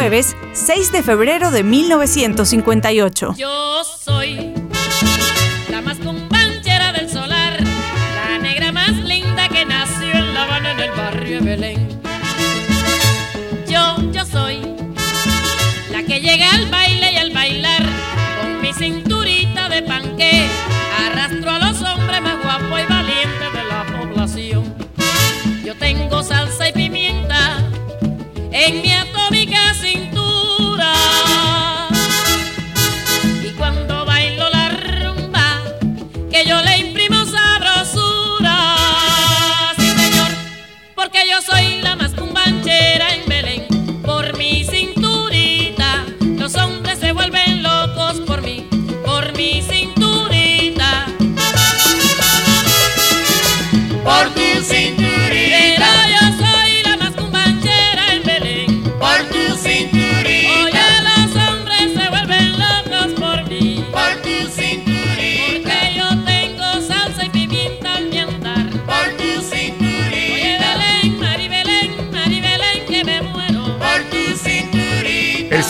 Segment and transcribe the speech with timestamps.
[0.00, 3.34] jueves 6 de febrero de 1958.
[3.36, 4.54] Yo soy
[5.68, 7.62] la más cumbanchera del solar,
[8.14, 12.00] la negra más linda que nació en La Habana en el barrio de Belén.
[13.68, 14.62] Yo, yo soy
[15.92, 17.82] la que llega al baile y al bailar
[18.40, 20.48] con mi cinturita de panque,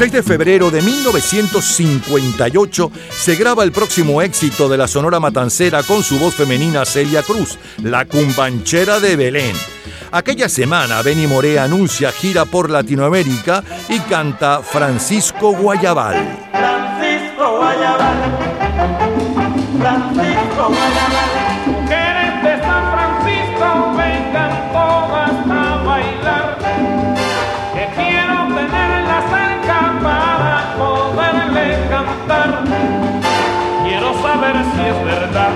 [0.00, 6.02] 6 de febrero de 1958 se graba el próximo éxito de la Sonora Matancera con
[6.02, 9.54] su voz femenina Celia Cruz, La Cumbanchera de Belén.
[10.10, 16.14] Aquella semana Benny Moré anuncia gira por Latinoamérica y canta Francisco Guayabal.
[16.50, 18.16] Francisco Guayabal,
[19.78, 21.99] Francisco Guayabal,
[34.30, 35.50] saber si es verdad.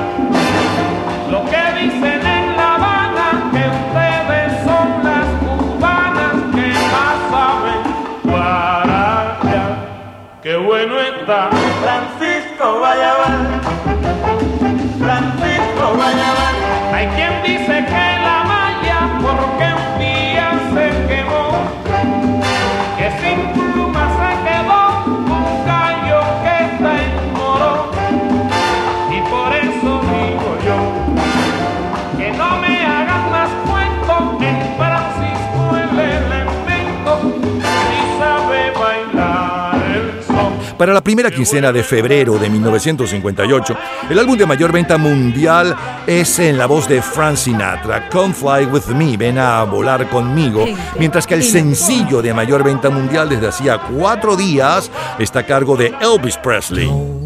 [1.31, 7.81] Lo que dicen en La Habana, que ustedes son las cubanas que más saben
[8.25, 9.65] guaracha.
[10.43, 11.51] Qué bueno está
[40.79, 43.77] Para la primera quincena de febrero de 1958,
[44.11, 45.75] el álbum de mayor venta mundial
[46.07, 50.67] es en la voz de Frank Sinatra, Come Fly With Me, ven a volar conmigo,
[50.99, 55.77] mientras que el sencillo de mayor venta mundial desde hacía cuatro días está a cargo
[55.77, 57.24] de Elvis Presley.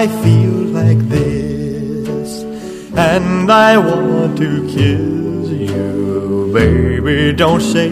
[0.00, 2.42] I feel like this
[2.96, 7.90] and I want to kiss you, baby, don't say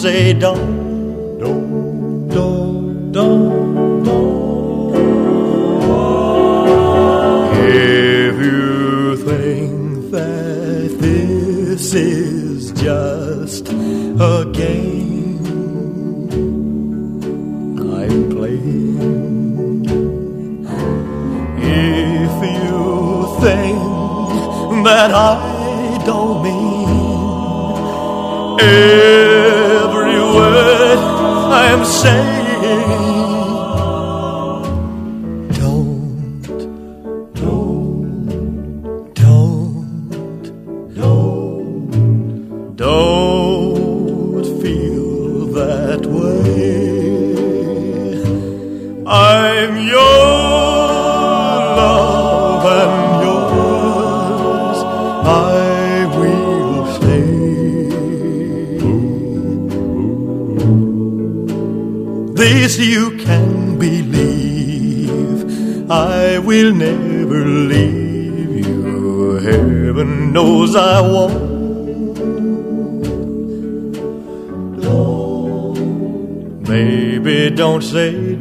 [0.00, 0.79] say don't.
[62.78, 65.44] You can believe.
[65.90, 69.40] I will never leave you.
[69.42, 71.50] Heaven knows I won't.
[77.56, 78.38] Don't say.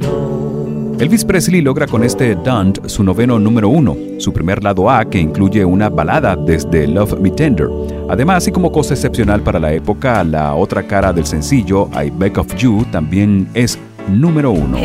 [0.99, 5.19] Elvis Presley logra con este Don't su noveno número uno, su primer lado A que
[5.19, 7.69] incluye una balada desde Love Me Tender.
[8.09, 12.37] Además, y como cosa excepcional para la época, la otra cara del sencillo, I Beg
[12.37, 13.79] of You, también es
[14.09, 14.77] número uno.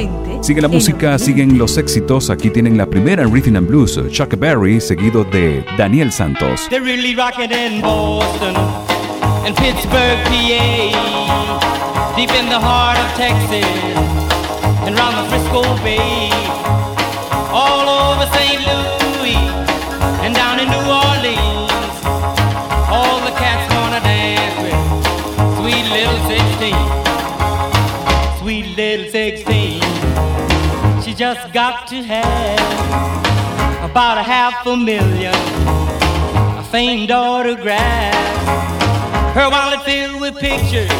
[0.42, 2.28] Sigue la música, siguen los éxitos.
[2.30, 6.68] Aquí tienen la primera en Rhythm and Blues, Chuck Berry, seguido de Daniel Santos.
[6.68, 8.54] They're really rocking in Boston
[9.46, 13.64] and Pittsburgh, PA, deep in the heart of Texas
[14.86, 16.30] and round the Frisco Bay,
[17.50, 18.60] all over St.
[18.60, 19.36] Louis
[20.22, 21.72] and down in New Orleans.
[22.90, 24.76] All the cats wanna dance with
[25.58, 27.03] sweet little 16,
[28.44, 29.80] sweet little 16.
[31.02, 32.60] She just got to have
[33.90, 35.34] about a half a million
[36.58, 38.12] a famed autograph.
[39.34, 40.90] Her wallet filled with pictures.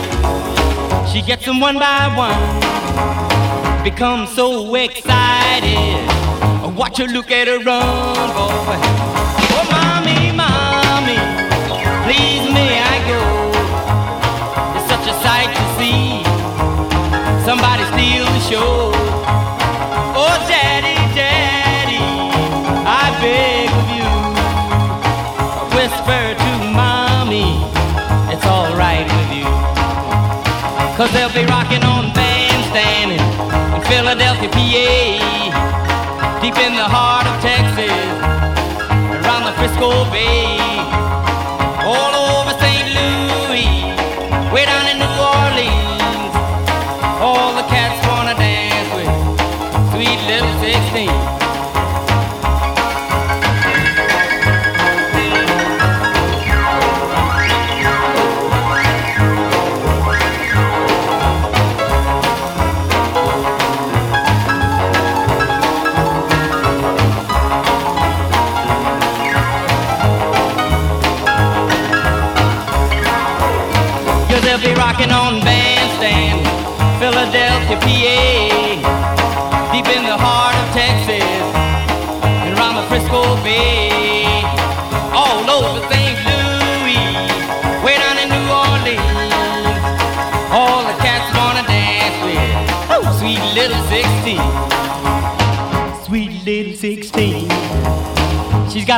[1.13, 3.85] She gets them one by one.
[3.85, 6.09] Becomes so excited.
[6.65, 8.94] I watch her look at her run, boy.
[17.45, 18.91] Somebody steal the show.
[20.17, 22.01] Oh, daddy, daddy,
[22.87, 24.11] I beg of you
[25.77, 27.75] whisper to mommy
[28.33, 29.45] it's alright with you.
[30.97, 32.14] Cause they'll be rocking on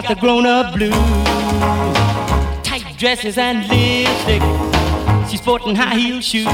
[0.03, 0.93] got the grown-up blues,
[2.63, 4.43] tight dresses and lipstick.
[5.27, 6.47] She's sporting high heel shoes.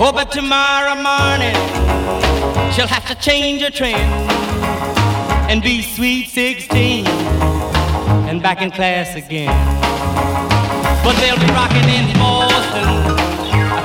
[0.00, 1.54] Oh, but tomorrow morning
[2.72, 4.10] she'll have to change her trend
[5.50, 7.06] and be sweet 16
[8.26, 9.52] and back in class again.
[11.04, 12.88] But they'll be rocking in Boston,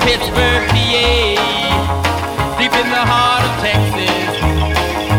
[0.07, 4.39] Pittsburgh, PA, deep in the heart of Texas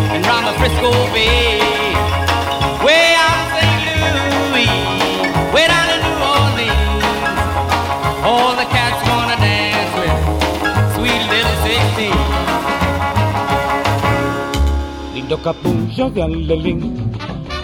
[0.08, 1.57] and round the Frisco Bay.
[15.28, 17.12] Lindo capullo de alelín,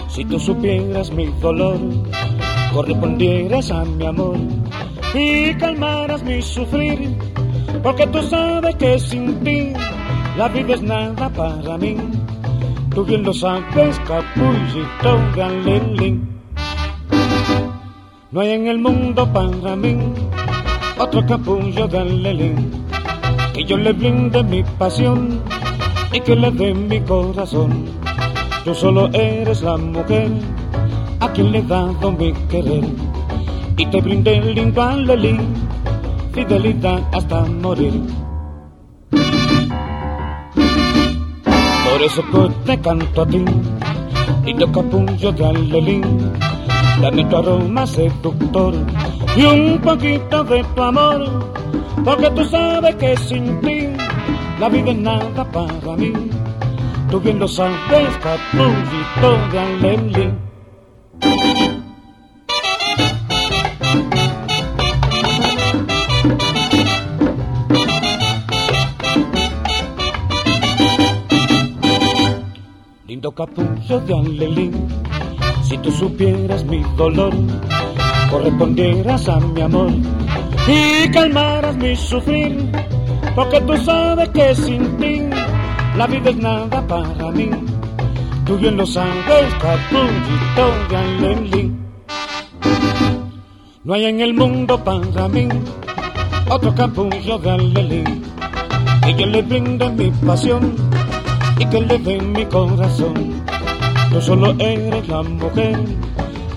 [0.07, 1.79] si tú supieras mi dolor,
[2.71, 4.37] correspondieras a mi amor
[5.15, 7.17] y calmaras mi sufrir,
[7.81, 9.73] porque tú sabes que sin ti
[10.37, 11.97] la vida es nada para mí.
[12.93, 16.39] Tú bien lo sabes, capullito de alelín.
[18.29, 19.97] No hay en el mundo para mí
[20.99, 22.85] otro capullo de alelín
[23.55, 25.41] que yo le brinde mi pasión
[26.11, 27.85] y que le dé mi corazón.
[28.63, 30.31] Tú solo eres la mujer
[31.19, 32.83] a quien le he dado mi querer
[33.77, 35.39] y te brindé lindo alelín,
[36.33, 38.01] fidelidad hasta morir.
[41.89, 43.45] Por eso que te canto a ti,
[44.45, 46.03] lindo capullo de alelín,
[47.01, 48.73] dame tu aroma seductor
[49.35, 51.51] y un poquito de tu amor,
[52.03, 53.87] porque tú sabes que sin ti
[54.59, 56.13] la vida es nada para mí.
[57.09, 60.39] Tú bien lo sabes, capullito de alelín.
[73.07, 74.87] Lindo capullo de alelín,
[75.63, 77.33] si tú supieras mi dolor,
[78.31, 79.91] correspondieras a mi amor
[80.67, 82.69] y calmaras mi sufrir,
[83.35, 85.21] porque tú sabes que sin ti
[85.97, 87.49] la vida es nada para mí.
[88.45, 91.71] Tú bien lo sabes, capullito galelí.
[93.83, 95.47] No hay en el mundo para mí
[96.49, 98.03] otro capullo galelí.
[99.03, 100.75] Que yo le brinde mi pasión
[101.59, 103.13] y que le dé mi corazón.
[104.11, 105.77] Tú solo eres la mujer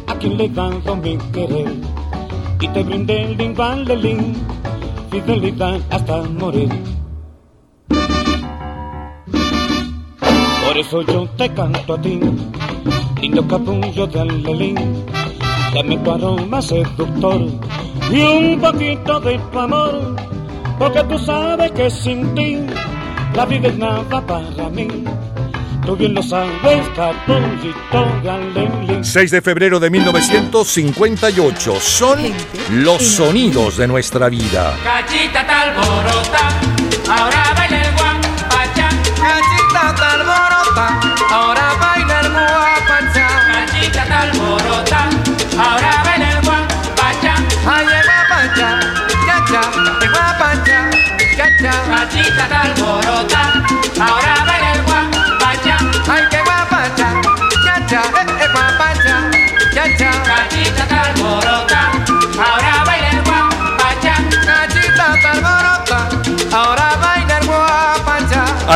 [0.07, 1.73] a quien le dado mi querer
[2.61, 4.35] y te brindé el invalelín,
[5.11, 6.69] fidelidad hasta morir.
[10.67, 12.21] Por eso yo te canto a ti,
[13.21, 15.05] lindo capullo de alelín,
[15.75, 17.41] dame tu aroma seductor
[18.13, 20.17] y un poquito de tu amor,
[20.79, 22.59] porque tú sabes que sin ti
[23.35, 24.89] la vida es nada para mí.
[29.03, 32.19] 6 de febrero de 1958 son
[32.73, 34.77] los sonidos de nuestra vida.
[34.85, 36.51] Cachita está alborota,
[37.09, 38.89] ahora baila el guapacha.
[39.17, 43.29] Cachita está alborota, ahora baila el guapacha.
[43.51, 45.09] Cachita está alborota,
[45.57, 47.35] ahora baila el guapacha.
[47.67, 48.81] Ay, guapacha,
[49.27, 49.63] cha cha,
[50.03, 50.91] el guapacha,
[51.35, 51.73] cha cha.
[51.89, 52.61] Cachita está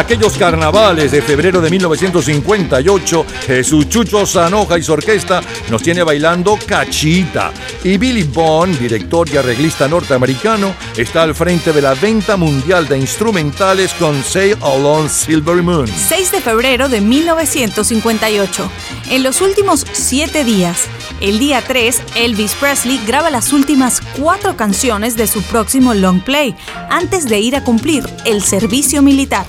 [0.03, 5.41] Aquellos carnavales de febrero de 1958, Jesús Chucho Zanoja y su orquesta
[5.71, 7.53] nos tiene bailando Cachita.
[7.85, 12.99] Y Billy Bond, director y arreglista norteamericano, está al frente de la venta mundial de
[12.99, 15.87] instrumentales con Sail Along Silver Moon.
[15.87, 18.71] 6 de febrero de 1958.
[19.09, 20.89] En los últimos siete días,
[21.21, 26.57] el día 3, Elvis Presley graba las últimas cuatro canciones de su próximo long play
[26.91, 29.47] antes de ir a cumplir el servicio militar.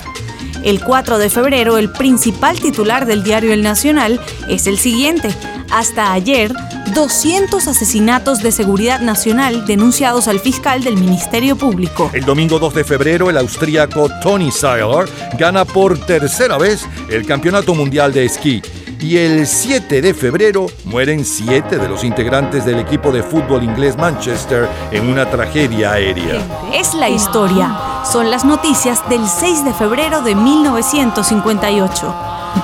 [0.64, 4.18] El 4 de febrero, el principal titular del diario El Nacional
[4.48, 5.28] es el siguiente.
[5.70, 6.54] Hasta ayer,
[6.94, 12.10] 200 asesinatos de seguridad nacional denunciados al fiscal del Ministerio Público.
[12.14, 15.06] El domingo 2 de febrero, el austríaco Tony Seiler
[15.38, 18.62] gana por tercera vez el Campeonato Mundial de Esquí.
[19.00, 23.96] Y el 7 de febrero mueren siete de los integrantes del equipo de fútbol inglés
[23.96, 26.40] Manchester en una tragedia aérea.
[26.72, 27.76] Es la historia.
[28.10, 32.14] Son las noticias del 6 de febrero de 1958.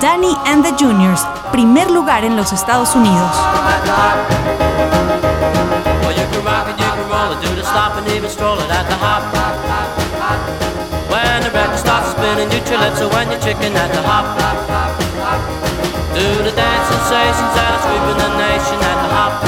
[0.01, 1.21] Danny and the Juniors,
[1.51, 3.31] primer lugar en los Estados Unidos.
[11.09, 15.70] When the record starts spinning, you when you're chicken at the hop.
[16.21, 19.41] Do the dance sensations that are sweeping the nation at the hop.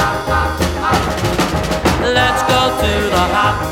[2.02, 3.62] Let's go to the hop.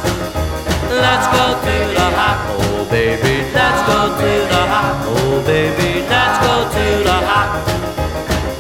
[0.87, 2.39] Let's go to the hop.
[2.63, 5.03] Oh baby, let's go to the hop.
[5.03, 7.51] Oh baby, let's go to the hop.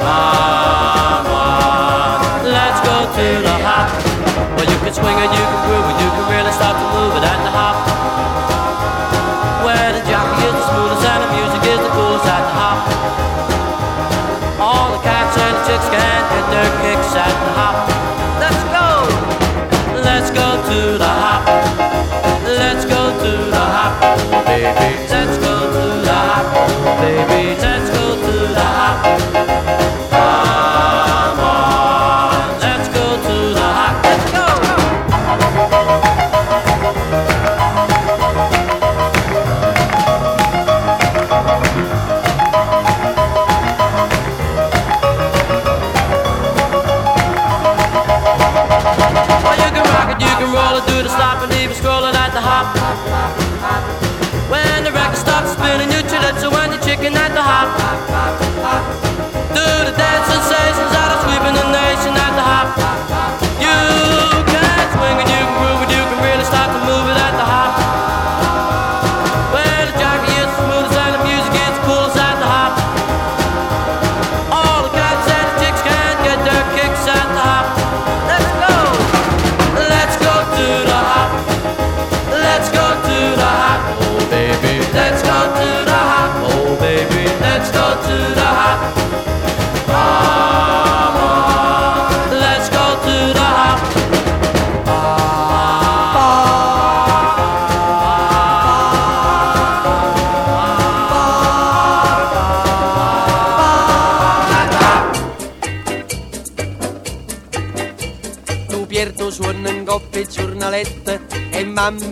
[0.02, 3.94] Come on, let's go to the hop.
[4.58, 5.61] Well, you can swing it, you can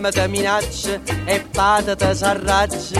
[0.01, 2.99] e mamma ti minaccia e padre ti s'arraggia.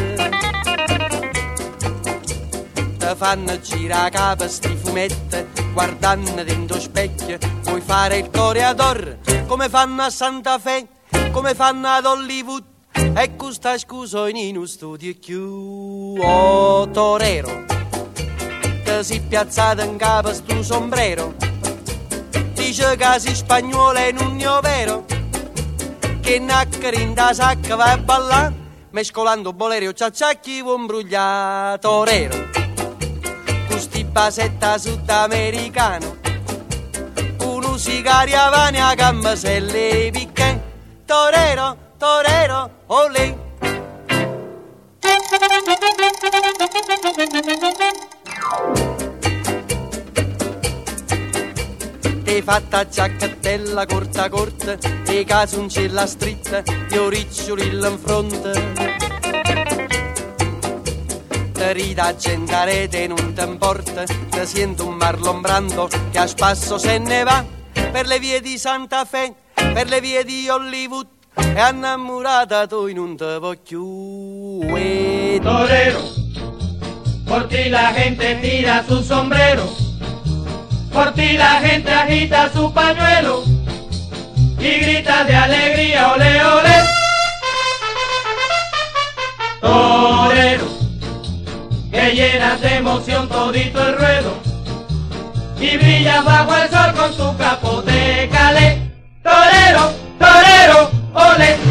[2.97, 9.17] Ti fanno girare a capo sti fumetti, guardando dentro specchio, puoi fare il coreador,
[9.47, 10.87] come fanno a Santa Fe,
[11.31, 17.65] come fanno ad Hollywood, e questa scusa in uno studio più oh, torero,
[18.83, 21.33] che si piazzato in capo sto sombrero,
[22.53, 25.05] dice che si spagnolo è un vero,
[26.21, 28.53] che naccari in da sacca va a ballare,
[28.91, 32.49] mescolando bolerio ciacciacchi un brugliato torero.
[33.67, 36.17] Custi basetta sudamericano,
[37.43, 38.93] uno sigaria vane a
[39.59, 40.61] le picche,
[41.05, 43.35] torero, torero, olè.
[52.31, 58.51] Ti fatta giacchettella corta corta, e casuncella stritta, io riccioli in fronte.
[61.51, 66.77] Te rida a gendarete non ti importa, ti sento un Marlon Brando che a spasso
[66.77, 67.43] se ne va
[67.91, 73.17] per le vie di Santa Fe, per le vie di Hollywood e innamorata tu non
[73.17, 76.01] te voglio e Torero,
[77.25, 79.90] por ti la gente tira su sombrero,
[80.91, 83.43] por ti la gente agita su pañuelo
[84.59, 86.73] y grita de alegría, ole, ole.
[89.61, 90.67] Torero,
[91.91, 94.37] que llenas de emoción todito el ruedo
[95.59, 98.91] y brillas bajo el sol con tu capote calé.
[99.23, 101.70] Torero, torero, ole.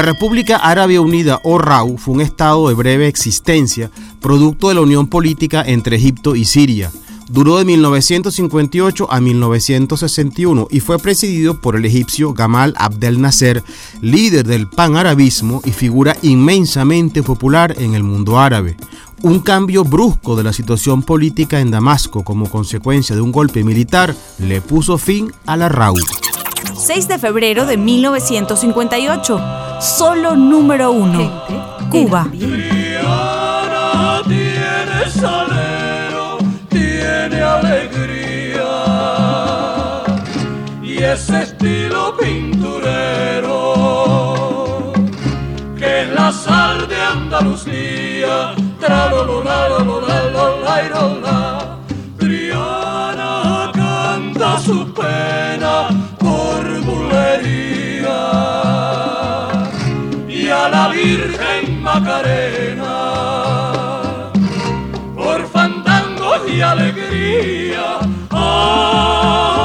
[0.00, 3.90] La República Árabe Unida o RAU fue un estado de breve existencia,
[4.22, 6.90] producto de la unión política entre Egipto y Siria.
[7.28, 13.62] Duró de 1958 a 1961 y fue presidido por el egipcio Gamal Abdel Nasser,
[14.00, 18.78] líder del panarabismo y figura inmensamente popular en el mundo árabe.
[19.20, 24.16] Un cambio brusco de la situación política en Damasco como consecuencia de un golpe militar
[24.38, 25.96] le puso fin a la RAU.
[26.92, 29.40] 6 de febrero de 1958.
[29.80, 31.44] Solo número uno.
[31.88, 32.26] Cuba.
[32.36, 38.72] Triana tiene salero, tiene alegría
[40.82, 43.52] y ese estilo pinturero
[45.78, 48.56] que es la sal de Andalucía.
[52.18, 55.99] Triana canta su pena
[60.80, 62.96] la Virgen Macarena
[65.14, 67.98] por fandangos y alegría.
[68.30, 69.59] Ay,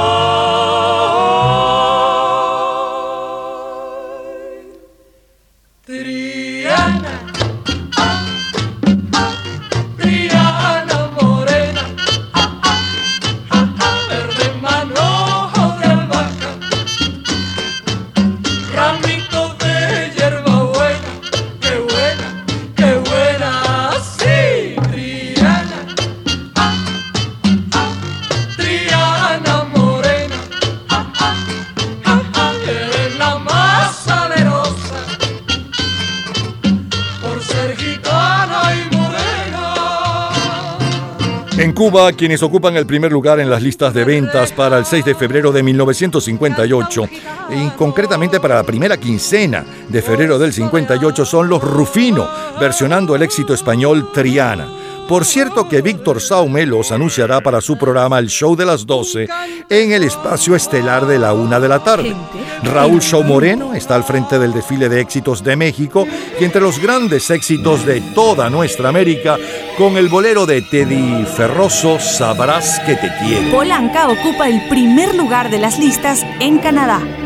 [41.75, 45.13] Cuba, quienes ocupan el primer lugar en las listas de ventas para el 6 de
[45.13, 47.03] febrero de 1958,
[47.49, 52.29] y concretamente para la primera quincena de febrero del 58, son los Rufino,
[52.61, 54.84] versionando el éxito español Triana.
[55.07, 59.27] Por cierto que Víctor Saume los anunciará para su programa El Show de las 12
[59.69, 62.15] en el espacio estelar de la una de la tarde.
[62.63, 66.07] Raúl Show Moreno está al frente del desfile de éxitos de México
[66.39, 69.37] y entre los grandes éxitos de toda nuestra América
[69.77, 73.51] con el bolero de Teddy Ferroso Sabrás que te quiero.
[73.51, 77.24] Polanca ocupa el primer lugar de las listas en Canadá.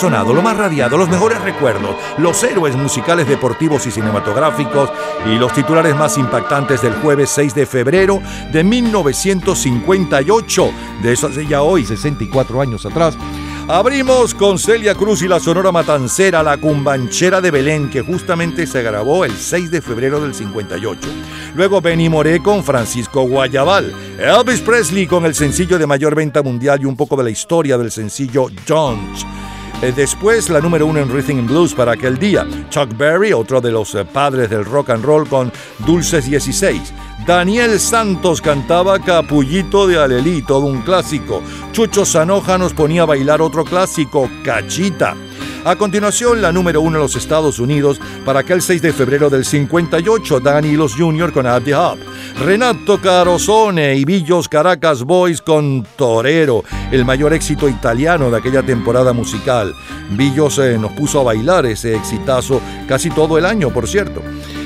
[0.00, 4.88] Sonado, lo más radiado, los mejores recuerdos, los héroes musicales deportivos y cinematográficos
[5.26, 10.70] y los titulares más impactantes del jueves 6 de febrero de 1958.
[11.02, 13.14] De eso hace ya hoy, 64 años atrás.
[13.68, 18.82] Abrimos con Celia Cruz y la Sonora Matancera, la cumbanchera de Belén, que justamente se
[18.82, 20.98] grabó el 6 de febrero del 58.
[21.54, 23.94] Luego Benny Moré con Francisco Guayabal.
[24.18, 27.76] Elvis Presley con el sencillo de mayor venta mundial y un poco de la historia
[27.76, 29.26] del sencillo Jones.
[29.82, 32.46] Eh, después, la número uno en Rhythm and Blues para aquel día.
[32.68, 35.50] Chuck Berry, otro de los eh, padres del rock and roll, con
[35.86, 36.92] Dulces 16.
[37.26, 41.42] Daniel Santos cantaba Capullito de Alelí, todo un clásico.
[41.72, 45.16] Chucho Sanoja nos ponía a bailar otro clásico, Cachita.
[45.62, 49.44] A continuación, la número uno en los Estados Unidos para aquel 6 de febrero del
[49.44, 51.32] 58, Danny Los Jr.
[51.32, 51.98] con Abdi Hop.
[52.42, 59.12] Renato Carosone y Villos Caracas Boys con Torero, el mayor éxito italiano de aquella temporada
[59.12, 59.74] musical.
[60.12, 64.22] Villos eh, nos puso a bailar ese exitazo casi todo el año, por cierto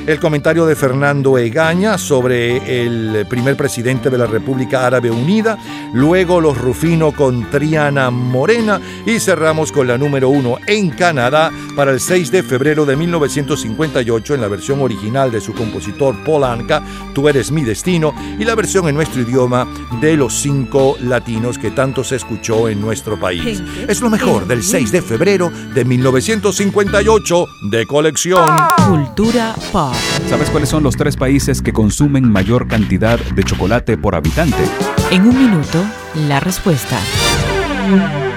[0.07, 5.59] el comentario de Fernando Egaña sobre el primer presidente de la República Árabe Unida,
[5.95, 11.91] luego los Rufino con Triana Morena y cerramos con la número uno en Canadá para
[11.91, 16.83] el 6 de febrero de 1958 en la versión original de su compositor Paul Anka,
[17.15, 19.67] Tú eres mi destino, y la versión en nuestro idioma
[20.01, 23.63] de los cinco latinos que tanto se escuchó en nuestro país.
[23.89, 28.51] Es lo mejor del 6 de febrero de 1958 de colección.
[28.89, 29.94] Cultura pop.
[30.29, 34.65] ¿Sabes cuáles son los tres países que consumen mayor cantidad de chocolate por habitante?
[35.11, 35.85] En un minuto,
[36.29, 36.99] la respuesta.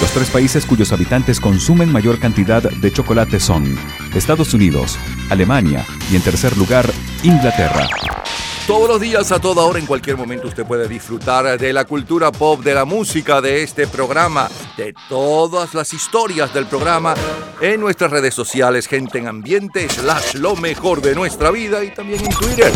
[0.00, 3.78] Los tres países cuyos habitantes consumen mayor cantidad de chocolate son
[4.14, 4.98] Estados Unidos,
[5.30, 6.90] Alemania y en tercer lugar,
[7.22, 7.88] Inglaterra.
[8.66, 12.32] Todos los días, a toda hora, en cualquier momento, usted puede disfrutar de la cultura
[12.32, 17.14] pop, de la música, de este programa, de todas las historias del programa
[17.60, 22.24] en nuestras redes sociales, gente en ambiente, slash lo mejor de nuestra vida y también
[22.24, 22.72] en Twitter.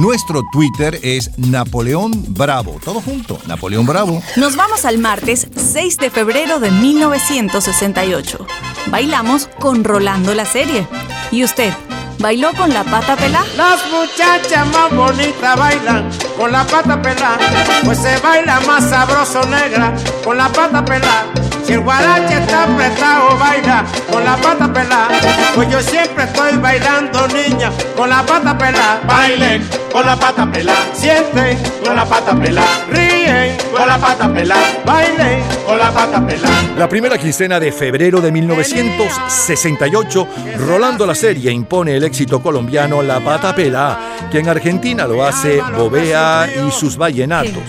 [0.00, 2.80] Nuestro Twitter es Napoleón Bravo.
[2.82, 4.22] Todo junto, Napoleón Bravo.
[4.36, 8.46] Nos vamos al martes 6 de febrero de 1968.
[8.86, 10.86] Bailamos con Rolando la serie.
[11.30, 11.74] ¿Y usted?
[12.18, 13.42] ¿Bailó con la pata pelá?
[13.58, 17.38] Las muchachas más bonitas bailan con la pata pelada,
[17.84, 21.24] pues se baila más sabroso negra con la pata pelada.
[21.64, 25.08] Si el guarache está apretado, baila con la pata pelada.
[25.54, 29.00] Pues yo siempre estoy bailando, niña, con la pata pelada.
[29.06, 30.94] Bailen con la pata pelada.
[30.94, 32.86] Sienten con la pata pelada.
[32.90, 34.82] Ríen con la pata pelada.
[34.84, 36.62] Bailen con la pata pelada.
[36.76, 43.20] La primera quincena de febrero de 1968, Rolando la Serie impone el éxito colombiano La
[43.20, 43.98] Pata Pelá,
[44.30, 47.62] que en Argentina lo hace Bobea y sus vallenatos.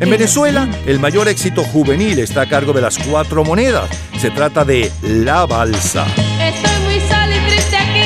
[0.00, 3.88] En Venezuela, el mayor éxito juvenil está a cargo de las cuatro monedas.
[4.18, 6.04] Se trata de La Balsa.
[6.40, 7.97] Estoy muy sola y triste aquí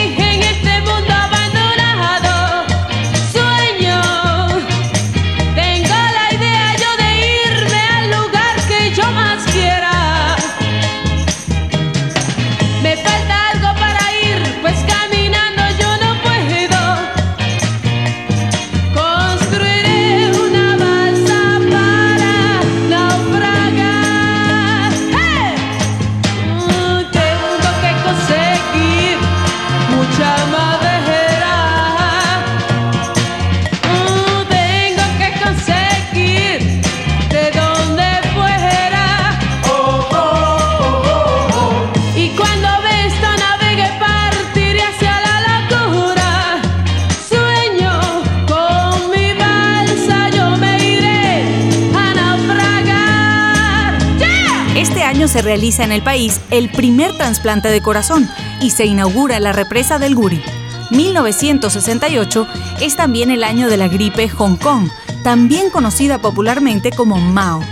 [55.33, 58.29] se realiza en el país el primer trasplante de corazón
[58.61, 60.42] y se inaugura la represa del Guri.
[60.90, 62.47] 1968
[62.83, 64.90] es también el año de la gripe Hong Kong,
[65.23, 67.62] también conocida popularmente como Mao,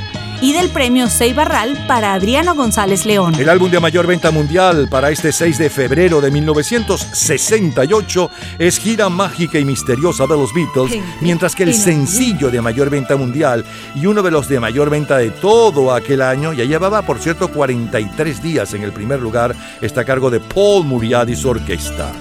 [0.40, 3.34] y del premio Barral para Adriano González León.
[3.34, 9.08] El álbum de mayor venta mundial para este 6 de febrero de 1968 es Gira
[9.08, 14.06] Mágica y Misteriosa de los Beatles, mientras que el sencillo de mayor venta mundial y
[14.06, 18.42] uno de los de mayor venta de todo aquel año, ya llevaba por cierto 43
[18.42, 22.12] días en el primer lugar, está a cargo de Paul Muriadis Orquesta.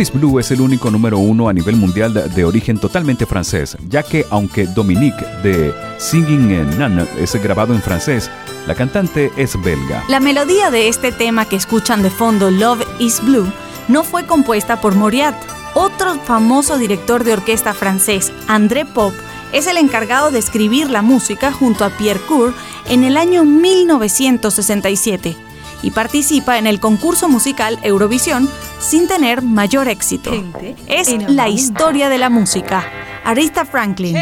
[0.00, 3.76] Love is Blue es el único número uno a nivel mundial de origen totalmente francés,
[3.86, 8.30] ya que aunque Dominique de Singing Nan es grabado en francés,
[8.66, 10.02] la cantante es belga.
[10.08, 13.52] La melodía de este tema que escuchan de fondo, Love is Blue,
[13.88, 15.34] no fue compuesta por Moriat.
[15.74, 19.12] Otro famoso director de orquesta francés, André Pop,
[19.52, 22.54] es el encargado de escribir la música junto a Pierre Cour
[22.88, 25.36] en el año 1967
[25.82, 28.48] y participa en el concurso musical Eurovisión
[28.80, 30.32] sin tener mayor éxito.
[30.88, 32.84] Es la historia de la música.
[33.24, 34.16] Arista Franklin.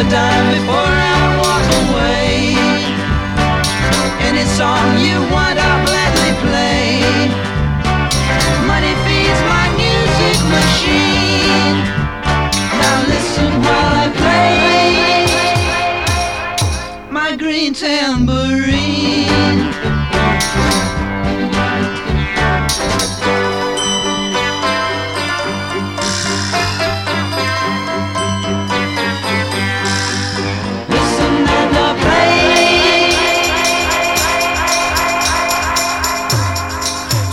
[0.00, 2.56] a dime before I walk away.
[4.28, 6.88] Any song you want, I'll gladly play.
[8.70, 11.76] Money feeds my music machine.
[12.80, 14.88] Now listen while I play
[17.10, 19.60] my green tambourine.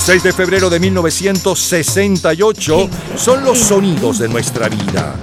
[0.08, 5.14] 6 de febrero de 1968 son los sonidos de nuestra vida.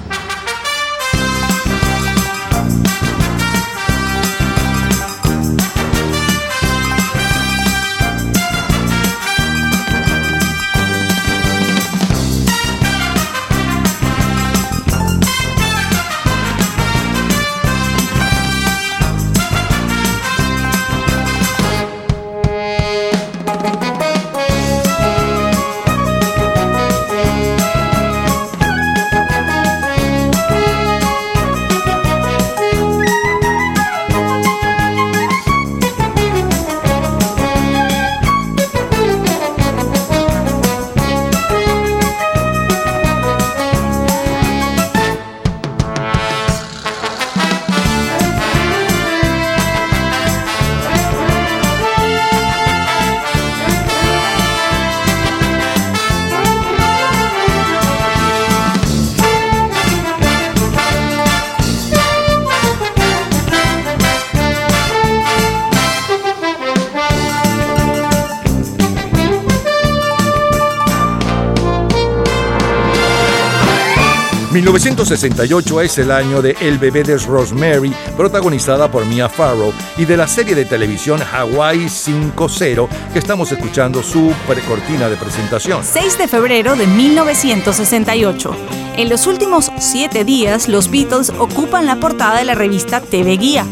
[75.05, 80.17] 1968 es el año de El bebé de Rosemary, protagonizada por Mia Farrow, y de
[80.17, 85.85] la serie de televisión Hawaii 5.0, que estamos escuchando su precortina de presentación.
[85.85, 88.57] 6 de febrero de 1968.
[88.97, 93.67] En los últimos siete días, los Beatles ocupan la portada de la revista TV Guía.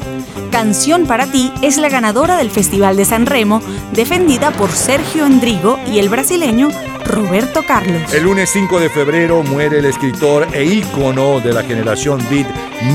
[0.51, 3.63] Canción para ti es la ganadora del Festival de San Remo,
[3.95, 6.69] defendida por Sergio Endrigo y el brasileño
[7.13, 8.13] Roberto Carlos.
[8.15, 12.47] El lunes 5 de febrero muere el escritor e ícono de la generación Beat,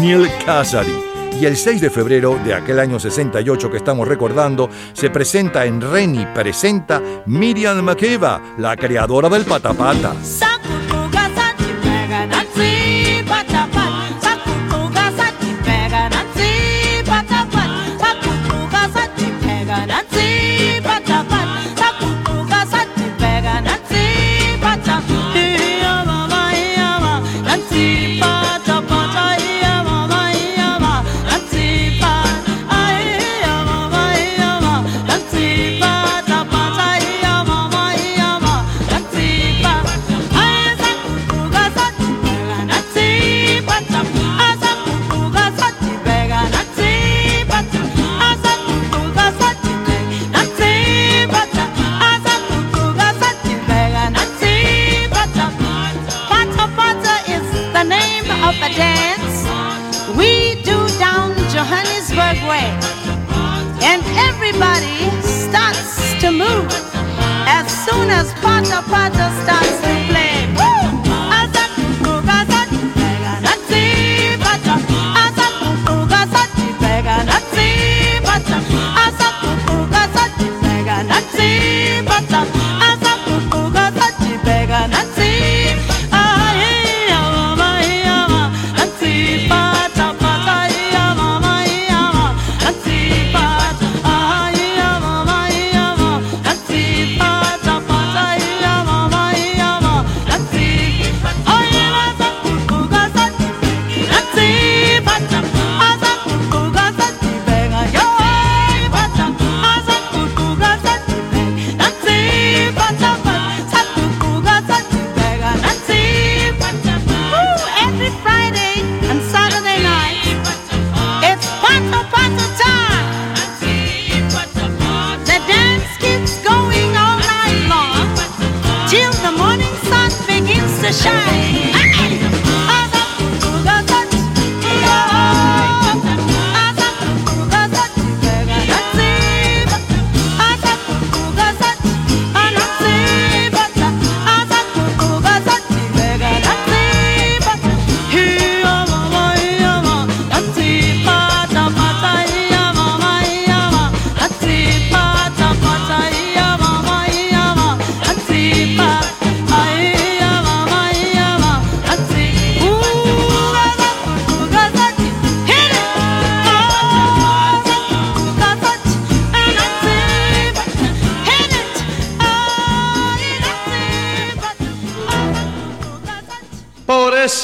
[0.02, 1.04] Neil Cassady.
[1.40, 5.82] Y el 6 de febrero de aquel año 68 que estamos recordando, se presenta en
[5.82, 10.16] Reni Presenta Miriam Makeba, la creadora del patapata.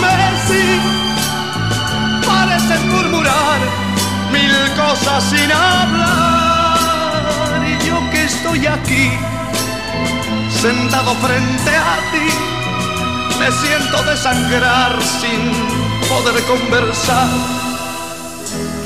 [0.00, 0.80] carmesí,
[2.26, 3.60] parecen murmurar
[4.32, 6.76] mil cosas sin hablar.
[7.66, 9.12] Y yo que estoy aquí
[10.50, 12.28] sentado frente a ti
[13.38, 15.52] me siento desangrar sin
[16.08, 17.28] poder conversar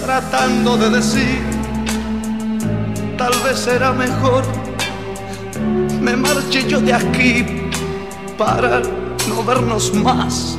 [0.03, 1.41] tratando de decir
[3.17, 4.43] tal vez será mejor
[6.01, 7.47] me marche yo de aquí
[8.37, 8.83] para
[9.29, 10.59] no vernos más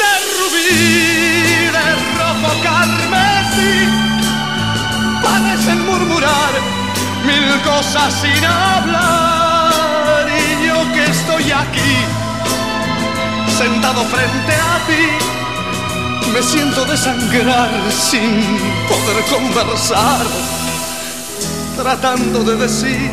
[0.00, 0.70] De rubí,
[1.76, 1.86] de
[2.18, 3.74] rojo carmesí,
[5.22, 6.52] parecen murmurar
[7.26, 10.26] mil cosas sin hablar.
[10.28, 11.94] Y yo que estoy aquí,
[13.58, 18.42] sentado frente a ti, me siento desangrar sin
[18.88, 20.26] poder conversar,
[21.76, 23.10] tratando de decir,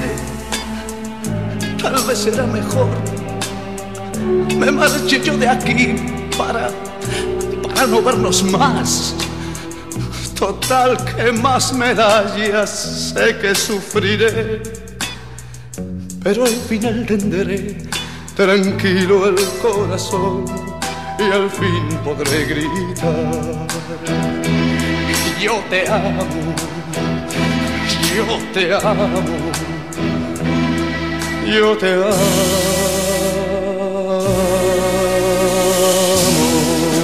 [1.82, 2.90] tal vez será mejor
[4.58, 6.72] me marche yo de aquí para,
[7.64, 9.16] para no vernos más.
[10.36, 14.64] Total, que más medallas sé que sufriré,
[16.24, 17.78] pero al final tendré
[18.36, 20.46] tranquilo el corazón
[21.20, 23.68] y al fin podré gritar.
[25.40, 26.24] Yo te amo,
[28.16, 29.22] yo te amo,
[31.46, 32.71] yo te amo.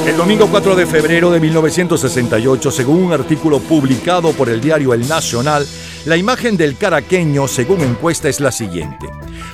[0.08, 5.06] El domingo 4 de febrero de 1968, según un artículo publicado por el diario El
[5.06, 5.68] Nacional,
[6.06, 9.08] la imagen del caraqueño, según encuesta, es la siguiente.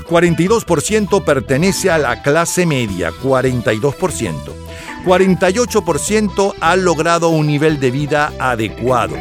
[0.08, 4.36] 42% pertenece a la clase media, 42%.
[5.04, 9.16] 48% ha logrado un nivel de vida adecuado.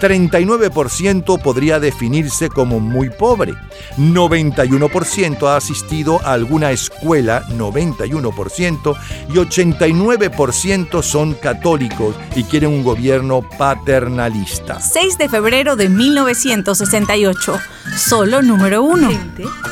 [0.00, 3.54] 39% podría definirse como muy pobre.
[3.98, 8.96] 91% ha asistido a alguna escuela, 91%,
[9.28, 14.80] y 89% son católicos y quieren un gobierno paternalista.
[14.80, 17.58] 6 de febrero de 1968.
[17.96, 19.08] Solo número 1.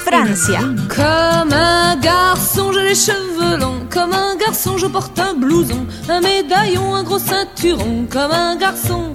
[0.05, 0.61] Francia.
[0.89, 3.87] Comme un garçon, j'ai les cheveux longs.
[3.93, 8.07] Comme un garçon, je porte un blouson, un médaillon, un gros ceinturon.
[8.11, 9.14] Comme un garçon,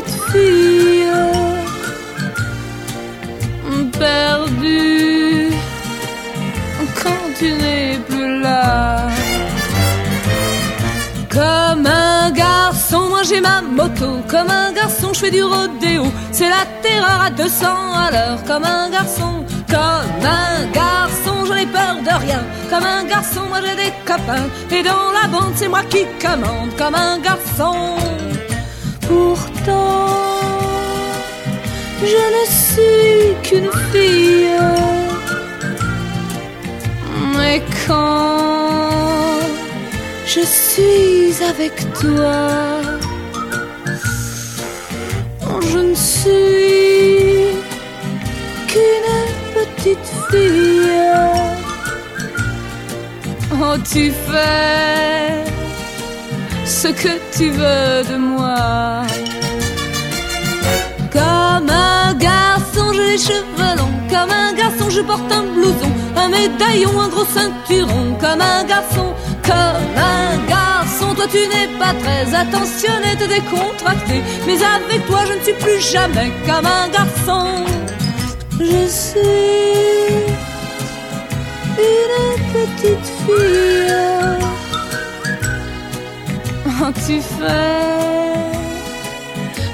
[0.00, 1.06] petite fille
[3.98, 5.50] perdue
[7.02, 9.08] quand tu n'es plus là.
[11.30, 14.20] Comme un garçon, moi j'ai ma moto.
[14.28, 16.04] Comme un garçon, je fais du rodéo.
[16.32, 18.38] C'est la terreur à 200 à l'heure.
[18.46, 22.42] Comme un garçon, comme un garçon, j'en ai peur de rien.
[22.70, 24.48] Comme un garçon, moi j'ai des copains.
[24.70, 26.70] Et dans la bande, c'est moi qui commande.
[26.78, 27.96] Comme un garçon.
[32.06, 34.60] Je ne suis qu'une fille.
[37.36, 39.38] Mais quand
[40.26, 42.36] je suis avec toi,
[45.72, 47.56] je ne suis
[48.68, 49.12] qu'une
[49.54, 50.90] petite fille.
[53.52, 55.44] Oh, tu fais
[56.66, 59.04] ce que tu veux de moi.
[61.54, 63.96] Comme un garçon, j'ai les cheveux longs.
[64.10, 68.16] Comme un garçon, je porte un blouson, un médaillon, un gros ceinturon.
[68.20, 74.20] Comme un garçon, comme un garçon, toi tu n'es pas très attentionné, te décontracté.
[74.48, 77.64] Mais avec toi, je ne suis plus jamais comme un garçon.
[78.58, 79.20] Je suis
[81.78, 83.94] une petite fille.
[86.66, 88.33] Oh, tu fais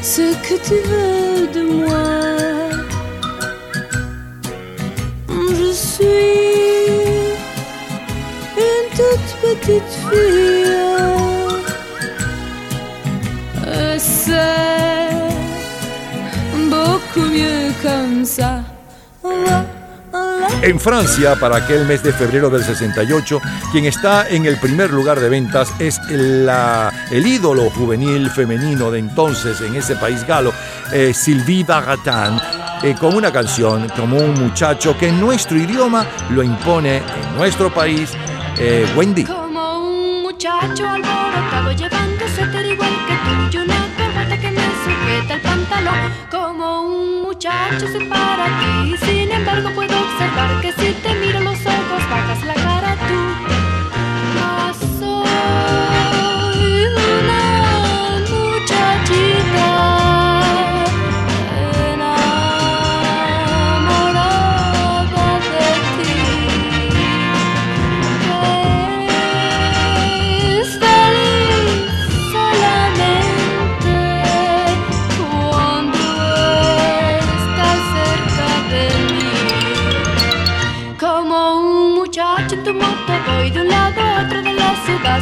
[0.03, 2.09] ce que tu veux de moi.
[5.29, 6.41] Je suis
[8.57, 10.51] une toute petite fille.
[13.99, 15.11] C'est
[16.71, 18.63] beaucoup mieux comme ça.
[20.63, 23.41] En Francia, para aquel mes de febrero del 68,
[23.73, 28.99] quien está en el primer lugar de ventas es la- el ídolo juvenil femenino de
[28.99, 30.53] entonces en ese país galo,
[30.93, 32.39] eh, Sylvie Vartan,
[32.83, 37.73] eh, con una canción como un muchacho que en nuestro idioma lo impone en nuestro
[37.73, 38.11] país,
[38.59, 39.25] eh, Wendy.
[39.25, 45.35] Como un muchacho alborotado llevando suéter igual que tú y una corbata que me sujeta
[45.35, 46.30] el pantalón.
[46.61, 51.59] Como un muchacho se para ti, sin embargo puedo observar que si te miro los
[51.65, 53.31] ojos bajas la cara tú.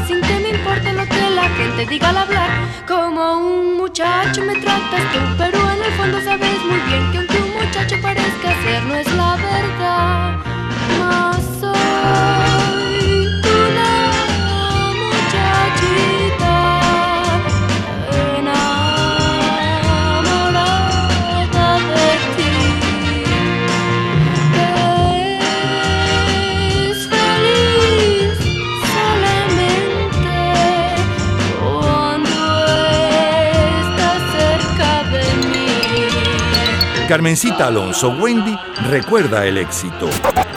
[0.07, 2.51] Sin que me importe lo que la gente diga al hablar.
[2.87, 7.37] Como un muchacho me tratas tú, pero en el fondo sabes muy bien que aunque
[7.37, 10.58] un muchacho parezca ser no es la verdad.
[37.09, 38.55] Carmencita Alonso, Wendy
[38.91, 40.11] recuerda el éxito.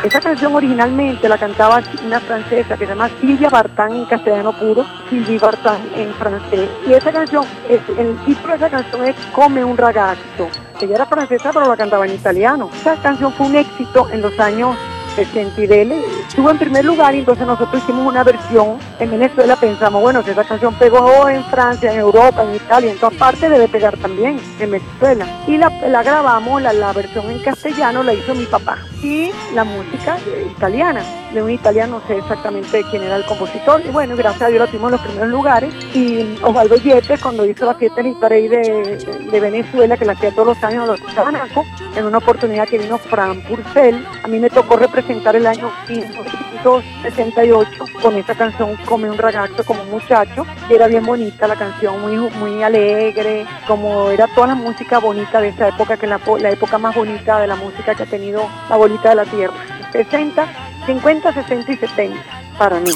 [0.04, 4.86] Esa canción originalmente la cantaba una francesa que se llama Silvia Bartán en castellano puro,
[5.10, 6.70] Sylvie Bartán en francés.
[6.86, 10.50] Y esa canción, el título de esa canción es Come un ragazzo.
[10.82, 12.70] Ella era francesa pero la cantaba en italiano.
[12.82, 14.76] Esa canción fue un éxito en los años
[15.16, 16.02] 60 y dele.
[16.28, 19.56] Estuvo en primer lugar y entonces nosotros hicimos una versión en Venezuela.
[19.56, 23.50] Pensamos, bueno, si esa canción pegó en Francia, en Europa, en Italia, en todas partes
[23.50, 25.26] debe pegar también en Venezuela.
[25.48, 25.70] Y la,
[26.04, 28.78] grabamos, la, la versión en castellano la hizo mi papá.
[29.04, 30.18] Y la música
[30.50, 31.02] italiana,
[31.34, 33.82] de un italiano, no sé exactamente quién era el compositor.
[33.86, 35.74] Y bueno, gracias a Dios la tuvimos en los primeros lugares.
[35.94, 40.32] Y Osvaldo Yepes, cuando hizo la fiesta en Parade de, de Venezuela, que la hacía
[40.32, 44.50] todos los años los Tabanaco, en una oportunidad que vino Fran Purcell, a mí me
[44.50, 50.76] tocó representar el año 1968 con esa canción Come un ragazzo como un muchacho, que
[50.76, 55.50] era bien bonita la canción, muy, muy alegre, como era toda la música bonita de
[55.50, 58.48] esa época, que es la, la época más bonita de la música que ha tenido
[58.70, 59.54] la bolita de la tierra.
[59.92, 60.46] 60,
[60.86, 62.18] 50, 60 y 70
[62.58, 62.92] para mí.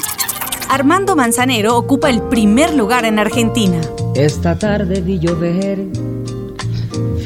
[0.68, 3.80] Armando Manzanero ocupa el primer lugar en Argentina.
[4.14, 5.78] Esta tarde vi llover,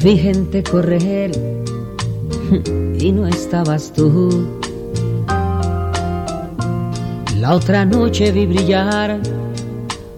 [0.03, 1.31] vi gente correr
[2.99, 4.61] y no estabas tú.
[7.41, 9.19] La otra noche vi brillar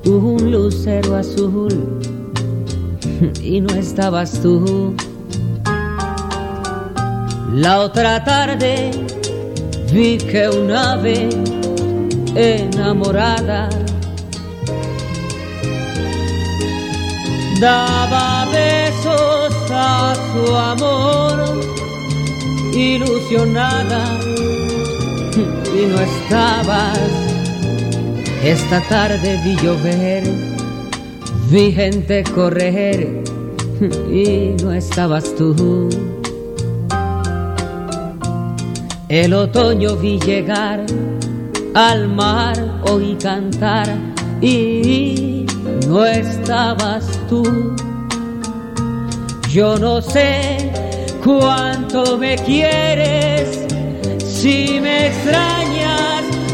[0.04, 2.00] un lucero azul
[3.40, 4.92] y no estabas tú.
[7.54, 8.90] La otra tarde
[9.92, 11.28] vi que un ave
[12.34, 13.68] enamorada
[17.60, 21.62] daba besos a su amor
[22.74, 24.18] ilusionada
[25.74, 26.98] y no estabas.
[28.44, 30.24] Esta tarde vi llover,
[31.50, 33.22] vi gente correr
[34.12, 35.88] y no estabas tú.
[39.08, 40.86] El otoño vi llegar,
[41.74, 43.88] al mar oí cantar
[44.40, 45.46] y
[45.86, 47.42] no estabas tú.
[49.50, 50.72] Yo no sé
[51.22, 53.66] cuánto me quieres,
[54.24, 55.61] Si me extrañas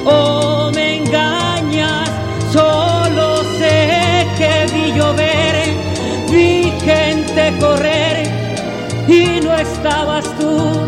[0.09, 2.11] o me engañas,
[2.53, 5.55] solo sé que vi llover,
[6.31, 8.23] vi gente correr
[9.07, 10.88] y no estabas tú.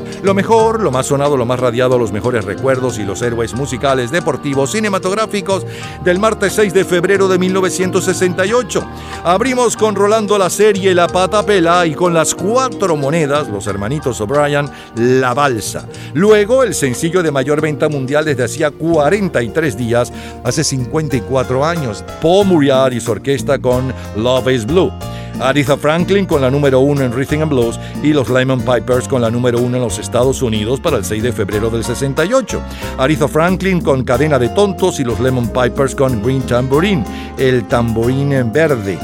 [0.23, 4.11] Lo mejor, lo más sonado, lo más radiado, los mejores recuerdos y los héroes musicales,
[4.11, 5.65] deportivos, cinematográficos
[6.03, 8.87] del martes 6 de febrero de 1968.
[9.23, 14.21] Abrimos con Rolando la serie La Pata Pela y con las cuatro monedas, los hermanitos
[14.21, 15.87] O'Brien, La Balsa.
[16.13, 20.13] Luego, el sencillo de mayor venta mundial desde hacía 43 días,
[20.43, 24.91] hace 54 años, Paul Muriel y su orquesta con Love is Blue.
[25.39, 29.21] Aretha Franklin con la número uno en Rhythm and Blues y los Lemon Pipers con
[29.21, 32.61] la número uno en los Estados Unidos para el 6 de febrero del 68.
[32.97, 37.03] Aretha Franklin con Cadena de Tontos y los Lemon Pipers con Green Tambourine,
[37.37, 38.97] el tamborín en verde.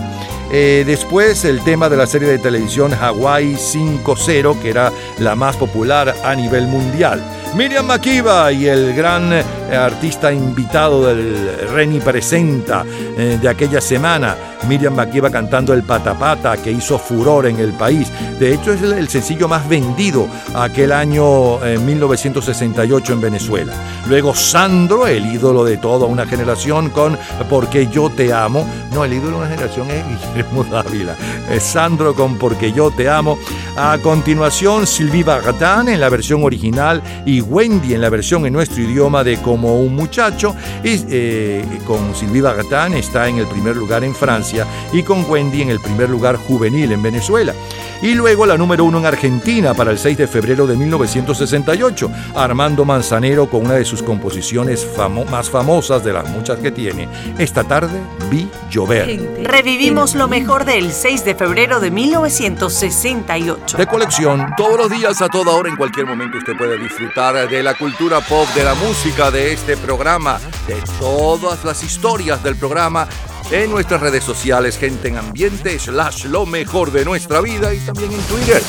[0.51, 5.57] Eh, después el tema de la serie de televisión Hawaii 5-0, que era la más
[5.57, 7.21] popular a nivel mundial.
[7.57, 9.43] Miriam Makiba y el gran eh,
[9.75, 14.35] artista invitado del Reni Presenta eh, de aquella semana,
[14.67, 18.11] Miriam Makiba cantando el Patapata que hizo furor en el país.
[18.39, 23.73] De hecho es el, sencillo más vendido aquel año en 1968 en Venezuela.
[24.07, 27.17] Luego Sandro, el ídolo de toda una generación con
[27.49, 28.69] Porque yo te amo.
[28.93, 31.15] No, el ídolo de una generación es Guillermo Dávila.
[31.59, 33.39] Sandro con Porque yo te amo.
[33.75, 38.81] A continuación Sylvie Vartan en la versión original y Wendy en la versión en nuestro
[38.81, 40.55] idioma de Como un muchacho.
[40.83, 45.61] Y, eh, con Sylvie Vartan está en el primer lugar en Francia y con Wendy
[45.61, 47.53] en el primer lugar juvenil en Venezuela.
[48.01, 52.85] Y luego la número uno en Argentina para el 6 de febrero de 1968, Armando
[52.85, 57.09] Manzanero con una de sus composiciones famo más famosas de las muchas que tiene.
[57.39, 59.19] Esta tarde vi llover.
[59.43, 63.77] Revivimos lo mejor del 6 de febrero de 1968.
[63.77, 67.61] De colección, todos los días, a toda hora, en cualquier momento usted puede disfrutar de
[67.61, 73.05] la cultura pop, de la música, de este programa, de todas las historias del programa
[73.51, 78.13] en nuestras redes sociales, gente en ambiente, slash lo mejor de nuestra vida y también
[78.13, 78.63] en Twitter.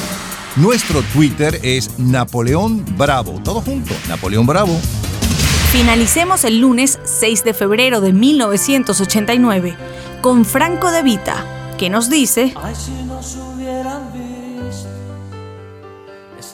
[0.56, 3.40] Nuestro Twitter es Napoleón Bravo.
[3.44, 4.76] Todo junto, Napoleón Bravo.
[5.70, 9.76] Finalicemos el lunes 6 de febrero de 1989
[10.20, 11.44] con Franco De Vita,
[11.78, 12.54] que nos dice...
[12.60, 14.88] Ay, si nos hubieran visto,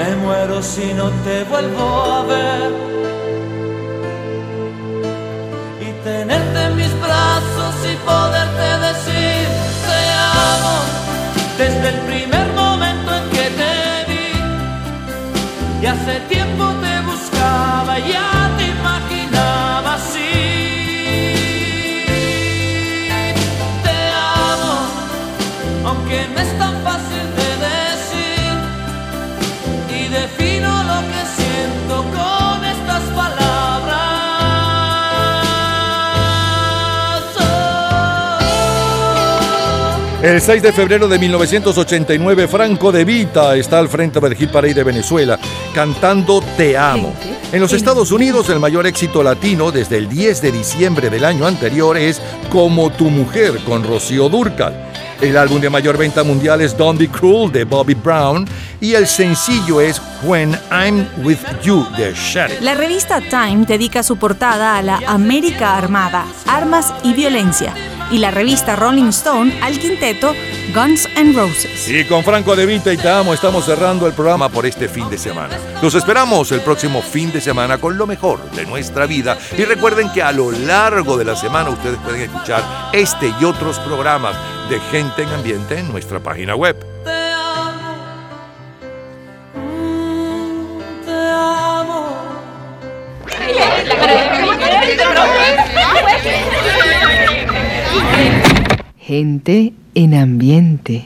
[0.00, 1.86] Me muero si no te vuelvo
[2.16, 2.72] a ver.
[5.78, 8.39] Y tenerte en mis brazos y poder.
[40.22, 44.74] El 6 de febrero de 1989, Franco De Vita está al frente del Hit Parade
[44.74, 45.38] de Venezuela
[45.74, 47.14] cantando Te Amo.
[47.52, 51.46] En los Estados Unidos, el mayor éxito latino desde el 10 de diciembre del año
[51.46, 54.90] anterior es Como tu mujer con Rocío Durcal.
[55.22, 58.46] El álbum de mayor venta mundial es Don't Be Cruel de Bobby Brown
[58.78, 62.60] y el sencillo es When I'm With You de Sheriff.
[62.60, 67.74] La revista Time dedica su portada a la América Armada, Armas y Violencia,
[68.10, 70.34] y la revista Rolling Stone al quinteto
[70.74, 71.88] Guns N' Roses.
[71.88, 75.08] Y con Franco De Vita y Te Amo estamos cerrando el programa por este fin
[75.08, 75.56] de semana.
[75.82, 79.38] Los esperamos el próximo fin de semana con lo mejor de nuestra vida.
[79.56, 82.62] Y recuerden que a lo largo de la semana ustedes pueden escuchar
[82.92, 84.36] este y otros programas
[84.68, 86.76] de Gente en Ambiente en nuestra página web.
[99.10, 101.04] Gente en ambiente.